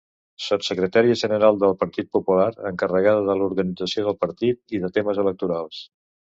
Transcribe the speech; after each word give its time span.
Sotssecretària 0.43 1.17
general 1.21 1.59
del 1.63 1.75
Partit 1.83 2.09
Popular 2.17 2.49
encarregada 2.71 3.23
de 3.29 3.37
l'organització 3.43 4.09
del 4.09 4.19
partit 4.25 4.77
i 4.79 4.85
de 4.87 4.95
temes 4.99 5.25
electorals. 5.29 5.87